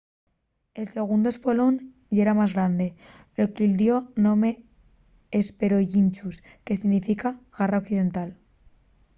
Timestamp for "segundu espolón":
0.97-1.73